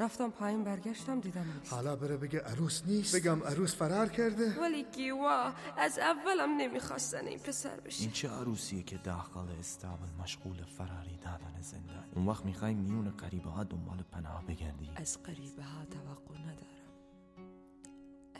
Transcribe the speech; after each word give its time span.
رفتم 0.00 0.30
پایین 0.30 0.64
برگشتم 0.64 1.20
دیدم 1.20 1.44
نیست 1.58 1.72
حالا 1.72 1.96
بره 1.96 2.16
بگه 2.16 2.40
عروس 2.40 2.82
نیست. 2.86 3.16
بگم 3.16 3.42
عروس 3.42 3.74
فرار 3.74 4.08
کرده. 4.08 4.60
ولی 4.60 4.84
گیوا 4.84 5.52
از 5.76 5.98
اولم 5.98 6.56
نمی‌خواستن 6.56 7.26
این 7.26 7.38
پسر 7.38 7.80
بشه. 7.80 8.02
این 8.02 8.10
چه 8.10 8.28
عروسیه 8.28 8.82
که 8.82 8.98
داخل 8.98 9.48
استابل 9.58 10.08
مشغول 10.22 10.56
فراری 10.64 11.16
دادن 11.16 11.60
زندانی؟ 11.60 12.12
اون 12.14 12.26
وقت 12.26 12.44
می‌خوای 12.44 12.74
میون 12.74 13.10
قریبه 13.10 13.50
ها 13.50 13.64
دنبال 13.64 14.02
پناه 14.12 14.46
بگردی؟ 14.46 14.90
از 14.96 15.22
قریبه 15.22 15.62
ها 15.62 15.84
توقع 15.84 16.38
ندارم. 16.40 16.68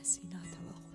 از 0.01 0.21
اینا 0.23 0.39
توقع 0.41 0.88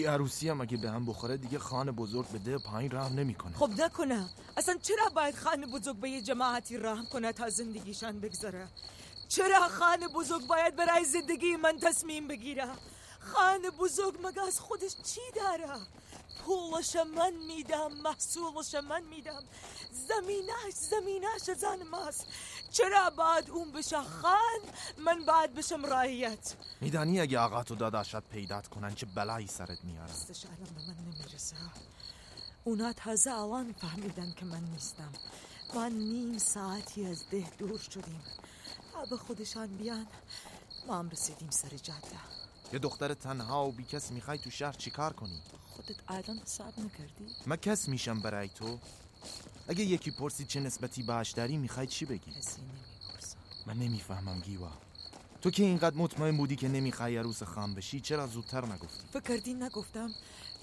این 0.00 0.08
عروسی 0.08 0.48
هم 0.48 0.60
اگه 0.60 0.76
به 0.76 0.90
هم 0.90 1.06
بخوره 1.06 1.36
دیگه 1.36 1.58
خان 1.58 1.90
بزرگ 1.90 2.28
به 2.28 2.38
ده 2.38 2.58
پایین 2.58 2.92
رحم 2.92 3.14
نمی‌کنه. 3.14 3.56
خب 3.56 3.70
نکنه. 3.78 4.26
اصلا 4.56 4.76
چرا 4.82 5.08
باید 5.14 5.34
خان 5.34 5.66
بزرگ 5.66 5.96
به 5.96 6.10
یه 6.10 6.22
جماعتی 6.22 6.76
رحم 6.76 7.06
کنه 7.06 7.32
تا 7.32 7.50
زندگیشان 7.50 8.20
بگذره؟ 8.20 8.68
چرا 9.28 9.68
خان 9.68 10.08
بزرگ 10.14 10.46
باید 10.46 10.76
برای 10.76 11.04
زندگی 11.04 11.56
من 11.56 11.78
تصمیم 11.78 12.28
بگیره؟ 12.28 12.66
خان 13.20 13.60
بزرگ 13.78 14.14
مگه 14.26 14.42
از 14.46 14.60
خودش 14.60 14.96
چی 15.04 15.20
داره؟ 15.36 15.80
پولش 16.44 16.96
من 16.96 17.32
میدم 17.48 17.92
محصولش 17.92 18.74
من 18.74 19.02
میدم. 19.02 19.42
زمینش 20.08 20.72
زمینش 20.72 21.58
زن 21.58 21.82
ماست. 21.90 22.26
چرا 22.70 23.10
باید 23.10 23.50
اون 23.50 23.72
بشه 23.72 24.02
خان؟ 24.02 24.60
من 24.98 25.24
باید 25.24 25.54
بشم 25.54 25.86
رایت. 25.86 26.54
میدانی 26.80 27.20
اگه 27.20 27.38
آقا 27.38 27.62
تو 27.62 27.74
داداشت 27.74 28.20
پیدات 28.20 28.68
کنن 28.68 28.94
چه 28.94 29.06
بلایی 29.06 29.46
سرت 29.46 29.84
میارن 29.84 30.06
دستش 30.06 30.44
الان 30.46 30.74
به 30.74 30.80
من 30.88 30.96
نمی‌رسه. 31.12 31.56
اونا 32.64 32.92
تازه 32.92 33.30
الان 33.30 33.72
فهمیدن 33.72 34.32
که 34.32 34.44
من 34.44 34.64
نیستم. 34.64 35.12
ما 35.74 35.88
نیم 35.88 36.38
ساعتی 36.38 37.06
از 37.06 37.28
ده 37.30 37.50
دور 37.58 37.78
شدیم. 37.78 38.22
تا 38.92 39.04
به 39.04 39.16
خودشان 39.16 39.66
بیان 39.66 40.06
ما 40.86 40.98
هم 40.98 41.10
رسیدیم 41.10 41.50
سر 41.50 41.68
جاده. 41.68 42.20
یه 42.72 42.78
دختر 42.78 43.14
تنها 43.14 43.66
و 43.66 43.72
بی 43.72 43.84
کس 43.84 44.10
می‌خوای 44.10 44.38
تو 44.38 44.50
شهر 44.50 44.72
چیکار 44.72 45.12
کنی؟ 45.12 45.42
خودت 45.86 46.00
الان 46.08 46.38
حساب 46.38 46.78
نکردی؟ 46.78 47.34
من 47.46 47.56
کس 47.56 47.88
میشم 47.88 48.20
برای 48.20 48.48
تو؟ 48.48 48.78
اگه 49.68 49.84
یکی 49.84 50.10
پرسید 50.10 50.48
چه 50.48 50.60
نسبتی 50.60 51.02
باش 51.02 51.30
داری 51.30 51.56
می‌خوای 51.56 51.86
چی 51.86 52.04
بگی؟ 52.04 52.30
کسی 52.30 52.60
نمی‌پرسم 52.60 53.36
من 53.66 53.76
نمی‌فهمم 53.76 54.40
گیوا. 54.40 54.70
تو 55.42 55.50
که 55.50 55.62
اینقدر 55.62 55.96
مطمئن 55.96 56.36
بودی 56.36 56.56
که 56.56 56.68
نمی‌خوای 56.68 57.16
عروس 57.16 57.42
خام 57.42 57.74
بشی 57.74 58.00
چرا 58.00 58.26
زودتر 58.26 58.64
نگفتی؟ 58.66 59.06
فکر 59.12 59.20
کردی 59.20 59.54
نگفتم؟ 59.54 60.10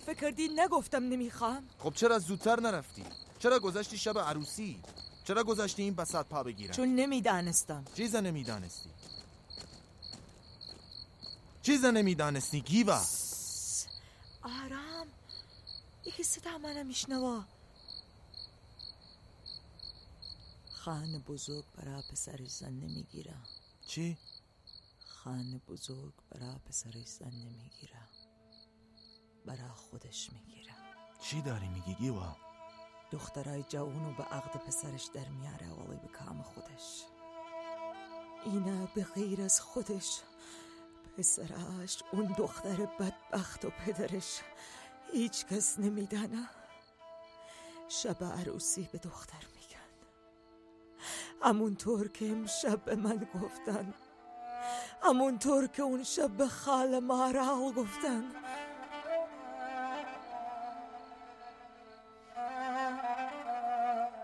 فکر 0.05 0.19
کردی 0.21 0.49
نگفتم 0.55 1.03
نمی‌خوام؟ 1.03 1.63
خب 1.79 1.93
چرا 1.93 2.19
زودتر 2.19 2.59
نرفتی؟ 2.59 3.03
چرا 3.39 3.59
گذشتی 3.59 3.97
شب 3.97 4.19
عروسی؟ 4.19 4.79
چرا 5.23 5.43
گذاشتی 5.43 5.83
این 5.83 5.95
بسات 5.95 6.27
پا 6.27 6.43
بگیرن 6.43 6.73
چون 6.73 6.95
نمی‌دانستم. 6.95 7.85
چیز 7.95 8.15
نمی‌دانستی. 8.15 8.89
چیز 11.61 11.85
نمی‌دانستی 11.85 12.61
گیوا. 12.61 13.01
آرام 14.43 14.86
یکی 16.17 16.23
صدا 16.23 16.57
منو 16.57 16.83
میشنوا 16.83 17.43
خان 20.71 21.19
بزرگ 21.19 21.65
برا 21.75 22.01
پسرش 22.11 22.49
زن 22.49 22.73
نمی‌گیره. 22.73 23.35
چی؟ 23.87 24.17
خان 25.05 25.61
بزرگ 25.67 26.13
برا 26.29 26.55
پسرش 26.65 27.07
زن 27.07 27.31
نمی‌گیره. 27.31 27.99
برا 29.45 29.73
خودش 29.73 30.33
می‌گیره. 30.33 30.73
چی 31.21 31.41
داری 31.41 31.67
میگی 31.67 31.95
گیوا؟ 31.95 32.37
دخترای 33.11 33.63
جوونو 33.63 34.13
به 34.13 34.23
عقد 34.23 34.59
پسرش 34.65 35.09
در 35.13 35.29
میاره 35.29 35.69
ولی 35.69 35.99
به 35.99 36.07
کام 36.07 36.41
خودش. 36.41 37.03
اینا 38.45 38.85
به 38.85 39.03
غیر 39.03 39.41
از 39.41 39.61
خودش. 39.61 40.21
پسرش 41.17 42.03
اون 42.13 42.35
دختر 42.37 42.85
بدبخت 42.85 43.65
و 43.65 43.69
پدرش. 43.69 44.41
هیچ 45.11 45.45
کس 45.45 45.79
نمیدانه 45.79 46.49
شب 47.89 48.23
عروسی 48.23 48.89
به 48.91 48.97
دختر 48.97 49.43
میگن. 49.55 49.77
همونطور 51.41 52.07
که 52.07 52.29
امشب 52.29 52.85
به 52.85 52.95
من 52.95 53.27
گفتن. 53.43 53.93
همونطور 55.03 55.67
که 55.67 55.81
اون 55.81 56.03
شب 56.03 56.29
به 56.29 56.47
خال 56.47 56.99
مارال 56.99 57.73
گفتن. 57.73 58.23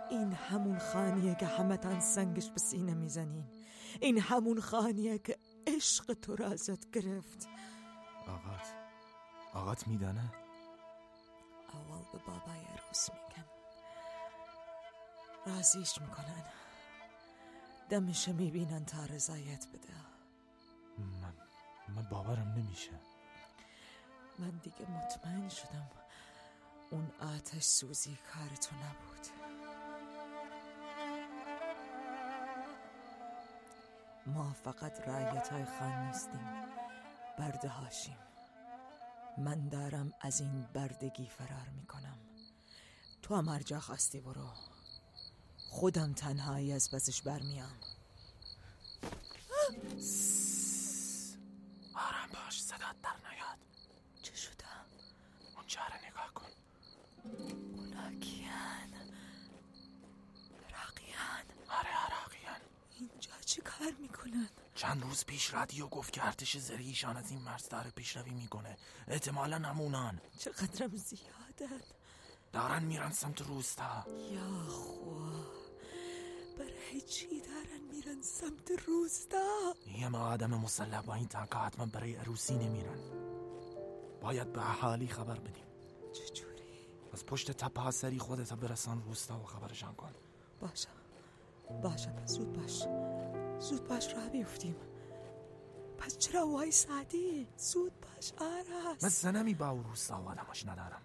این 0.10 0.34
همون 0.34 0.80
خانیه 0.80 1.36
که 1.36 1.46
همتان 1.46 2.00
سنگش 2.00 2.50
به 2.50 2.60
سینه 2.60 2.94
می‌زنین. 2.94 3.44
این 4.02 4.20
همون 4.20 4.60
خانیه 4.60 5.18
که 5.18 5.38
عشق 5.68 6.14
تو 6.14 6.36
را 6.36 6.48
ازت 6.48 6.92
گرفت. 6.92 7.48
آقات. 8.28 8.74
آقات 9.54 9.88
میدانه؟ 9.88 10.43
به 12.14 12.20
بابای 12.20 12.60
عروس 12.60 13.10
میگن 13.10 13.46
رازیش 15.46 16.02
می‌کنن. 16.02 16.44
دمشه 17.90 18.32
می‌بینن 18.32 18.86
تا 18.86 19.06
رضایت 19.06 19.68
بده. 19.68 19.94
من 20.98 21.34
من 21.96 22.04
باورم 22.10 22.54
نمیشه. 22.58 22.92
من 24.40 24.50
دیگه 24.50 24.90
مطمئن 24.90 25.50
شدم 25.50 25.92
اون 26.92 27.12
آتش 27.36 27.64
سوزی 27.64 28.18
کار 28.34 28.56
تو 28.56 28.76
نبود. 28.76 29.28
ما 34.26 34.54
فقط 34.54 35.08
رعیت 35.08 35.48
های 35.52 35.66
خان 35.66 36.08
نیستیم. 36.08 36.50
برده 37.40 37.70
هاشیم. 37.70 38.18
من 39.38 39.70
دارم 39.70 40.14
از 40.22 40.42
این 40.42 40.68
بردگی 40.74 41.30
فرار 41.30 41.70
می‌کنم. 41.70 42.18
تو 43.22 43.36
هم 43.36 43.50
هر 43.50 43.60
جا 43.62 43.80
خواستی 43.80 44.20
برو. 44.22 44.50
خودم 45.70 46.14
تنهایی 46.14 46.74
از 46.74 46.92
بزش 46.92 47.22
برمیام. 47.22 47.78
آرام 51.96 52.30
باش 52.34 52.64
صدات 52.64 53.02
در 53.04 53.16
نیاد. 53.32 53.58
چه 54.24 54.36
شده؟ 54.36 54.66
اونجا 55.56 55.82
رو 55.82 56.08
نگاه 56.10 56.34
کن. 56.34 56.50
اونا 57.78 58.20
کیان؟ 58.20 58.93
کار 63.84 63.94
می‌کنن؟ 64.00 64.50
چند 64.76 65.04
روز 65.04 65.26
پیش 65.26 65.54
رادیو 65.54 65.88
گفت 65.88 66.14
که 66.14 66.26
ارتش 66.26 66.58
زرهیشان 66.58 67.18
از 67.18 67.32
این 67.32 67.42
مرز 67.42 67.70
داره 67.70 67.90
پیشروی 67.90 68.32
می‌کنه. 68.32 68.78
احتمالا 69.08 69.58
نمونان 69.58 70.22
چقدرم 70.40 70.96
زیادن. 70.96 71.82
دارن 72.54 72.84
میرن 72.84 73.12
سمت 73.12 73.42
روستا. 73.42 74.06
یا 74.32 74.70
خوا. 74.70 75.32
برای 76.58 77.02
چی 77.02 77.42
دارن 77.42 77.82
میرن 77.92 78.22
سمت 78.22 78.72
روستا؟ 78.88 79.74
یه 79.98 80.08
ما 80.08 80.20
آدم 80.20 80.54
مسلح 80.54 81.02
با 81.02 81.14
این 81.14 81.28
تنکا 81.28 81.60
حتما 81.60 81.86
برای 81.86 82.16
عروسی 82.16 82.54
نمیرن. 82.54 83.00
باید 84.22 84.54
به 84.54 84.70
اهالی 84.70 85.08
خبر 85.08 85.40
بدیم. 85.40 85.66
چجوری؟ 86.14 86.88
از 87.14 87.26
پشت 87.26 87.52
تپه 87.52 87.92
سری 87.92 88.20
خودتا 88.20 88.56
برسان 88.56 89.04
روستا 89.04 89.40
و 89.40 89.44
خبرشان 89.44 89.96
کن. 89.96 90.12
باشه. 90.60 90.90
باشه 91.82 92.10
پس 92.10 92.32
زود 92.32 92.54
باش. 92.54 92.84
زود 93.60 93.88
باش 93.88 94.14
راه 94.14 94.30
بیفتیم. 94.30 94.76
پس 95.98 96.18
چرا 96.18 96.48
وای 96.48 96.72
سعدی؟ 96.72 97.48
زود 97.58 97.92
باش 98.02 98.34
من 98.42 98.64
آرس 99.04 99.22
زنمی 99.22 99.54
با 99.54 99.70
او 99.70 99.84
روستا 99.84 100.22
و 100.22 100.30
آدماش 100.30 100.66
ندارم. 100.68 101.02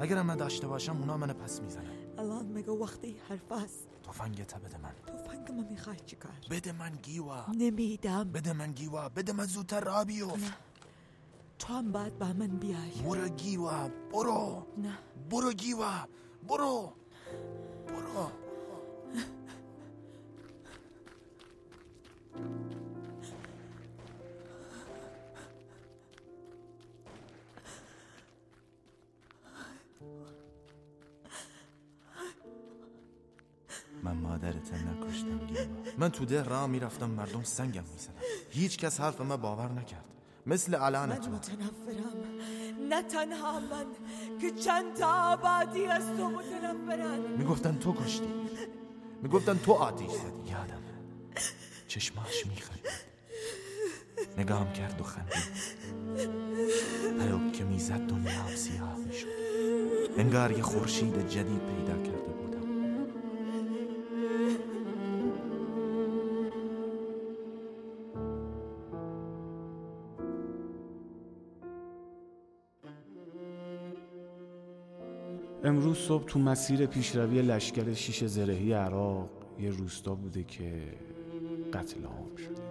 اگرم 0.00 0.26
من 0.26 0.36
داشته 0.36 0.66
باشم 0.66 0.96
اونا 0.96 1.16
من 1.16 1.32
پس 1.32 1.60
می‌زنن. 1.60 2.18
الان 2.18 2.46
مگه 2.52 2.72
وقتی 2.72 3.16
حرف 3.28 3.52
است؟ 3.52 3.86
تفنگتا 4.02 4.58
بده 4.58 4.78
من. 4.78 4.92
توفنگ 5.06 5.52
من 5.52 5.64
می‌خوای 5.70 5.96
چیکار 6.06 6.32
بده 6.50 6.72
من 6.72 6.92
گیوا. 7.02 7.46
نمیدم. 7.54 8.32
بده 8.32 8.52
من 8.52 8.72
گیوا. 8.72 9.08
بده 9.08 9.32
من 9.32 9.44
زودتر 9.44 9.80
را 9.80 10.04
بیفت. 10.04 10.52
تو 11.58 11.72
هم 11.72 11.92
باید 11.92 12.18
با 12.18 12.26
من 12.26 12.46
بیای. 12.46 12.90
برو 13.04 13.28
گیوا. 13.28 13.88
برو. 14.12 14.66
نه. 14.78 14.98
برو 15.30 15.52
گیوا. 15.52 16.08
برو. 16.48 16.92
من 34.06 34.16
مادرت 34.16 34.72
نکشتم 34.74 35.38
گیوا 35.46 35.60
من 35.98 36.10
تو 36.10 36.24
ده 36.24 36.42
راه 36.42 36.66
می‌رفتم 36.66 37.10
مردم 37.10 37.42
سنگم 37.42 37.82
می‌زدن. 37.92 38.12
هیچ 38.50 38.78
کس 38.78 39.00
حرف 39.00 39.20
من 39.20 39.36
باور 39.36 39.72
نکرد. 39.72 40.04
مثل 40.46 40.74
علان 40.74 41.08
من 41.08 41.16
تو. 41.16 41.30
متنفرم. 41.30 42.16
نه 42.88 43.02
تنها 43.02 43.60
من 43.60 43.86
که 44.40 44.50
چند 44.50 44.94
تا 44.94 45.32
آبادی 45.32 45.86
از 45.86 46.06
تو 46.16 46.28
متنفرن. 46.28 47.20
می‌گفتن 47.38 47.78
تو 47.78 47.92
کشتی. 47.92 48.34
می‌گفتن 49.22 49.58
تو 49.58 49.72
آتیش 49.72 50.10
زدی. 50.10 50.50
یادم. 50.50 50.82
چشماش 51.88 52.46
میخند 52.46 52.80
نگام 54.38 54.72
کرد 54.72 55.00
و 55.00 55.04
خندید. 55.04 55.32
پلک 57.18 57.52
که 57.52 57.64
می‌زد 57.64 58.00
دنیا 58.06 58.56
سیاه 58.56 58.96
می‌شد. 58.96 59.26
انگار 60.18 60.52
یه 60.52 60.62
خورشید 60.62 61.28
جدید 61.28 61.60
پیدا 61.60 62.02
کرده 62.02 62.25
امروز 75.66 75.96
صبح 75.96 76.24
تو 76.24 76.38
مسیر 76.38 76.86
پیشروی 76.86 77.42
لشکر 77.42 77.92
شیش 77.92 78.24
زرهی 78.24 78.72
عراق 78.72 79.30
یه 79.60 79.70
روستا 79.70 80.14
بوده 80.14 80.42
که 80.42 80.82
قتل 81.72 82.04
عام 82.04 82.36
شده. 82.36 82.62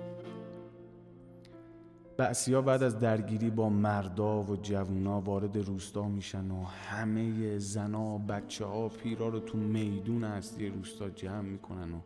بعثیا 2.18 2.62
بعد 2.62 2.84
از 2.84 3.00
درگیری 3.00 3.50
با 3.50 3.70
مردا 3.70 4.42
و 4.42 4.56
جوونا 4.56 5.22
وارد 5.22 5.58
روستا 5.58 6.08
میشن 6.08 6.52
و 6.52 6.64
همه 6.64 7.60
زنا 7.60 8.18
بچه 8.18 8.66
ها 8.66 8.90
پیرا 8.90 9.30
رو 9.30 9.40
تو 9.40 9.58
میدون 9.58 10.24
اصلی 10.24 10.70
روستا 10.70 11.10
جمع 11.10 11.42
می‌کنن 11.42 11.94
و 11.94 12.00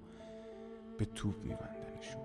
به 0.97 1.06
توپ 1.06 1.35
میبندنشون. 1.44 2.21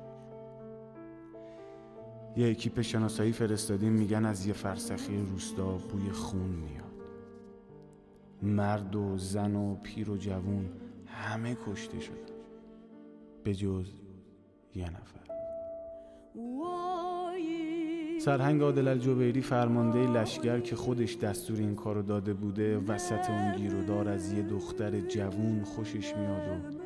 یه 2.37 2.51
اکیپ 2.51 2.81
شناسایی 2.81 3.33
فرستادیم 3.33 3.93
میگن 3.93 4.25
از 4.25 4.47
یه 4.47 4.53
فرسخی 4.53 5.17
روستا 5.17 5.73
بوی 5.73 6.11
خون 6.11 6.41
میاد. 6.41 6.94
مرد 8.45 8.97
و 8.97 9.19
زن 9.19 9.55
و 9.55 9.75
پیر 9.75 10.11
و 10.11 10.17
جوون 10.17 10.69
همه 11.07 11.57
کشته 11.67 12.01
شدن. 12.01 12.17
به 13.45 13.55
جز 13.55 13.91
یه 14.75 14.91
نفر. 14.91 15.25
سرهنگ 18.21 18.63
عادل 18.63 18.89
الجبیری 18.89 19.41
فرمانده 19.41 19.99
لشکر 19.99 20.61
که 20.61 20.77
خودش 20.77 21.17
دستور 21.17 21.59
این 21.59 21.75
کارو 21.75 22.03
داده 22.03 22.35
بوده 22.35 22.79
وسط 22.79 23.31
اون 23.31 23.57
گیرودار 23.57 24.09
از 24.09 24.33
یه 24.33 24.43
دختر 24.43 25.01
جوون 25.01 25.65
خوشش 25.65 26.17
میاد 26.17 26.49
و 26.49 26.85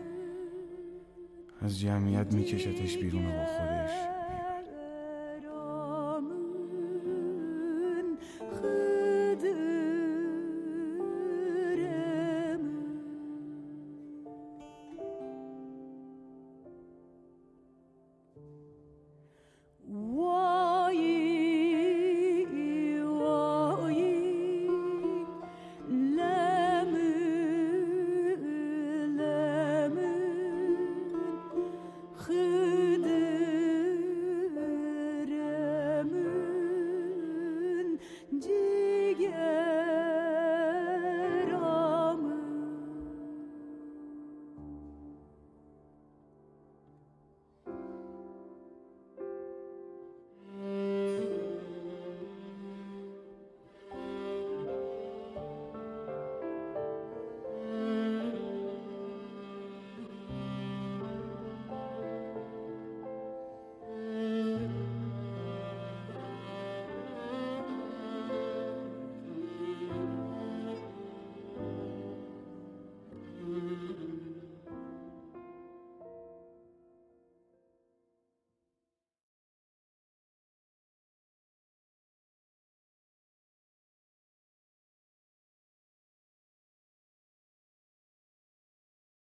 از 1.60 1.80
جمعیت 1.80 2.34
میکشتش 2.34 2.98
بیرون 2.98 3.26
و 3.26 3.30
با 3.30 3.44
خودش. 3.44 3.90